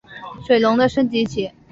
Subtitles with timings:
[0.47, 1.51] 水龙的升级棋。